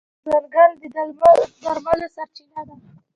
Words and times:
ځنګل 0.27 0.71
د 0.79 0.83
درملو 1.63 2.07
سرچینه 2.15 2.61
ده. 2.67 2.75